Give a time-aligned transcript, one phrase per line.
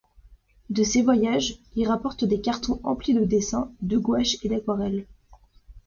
[0.71, 5.05] De ses voyages, il rapporte des cartons emplis de dessins, de gouaches et d'aquarelles.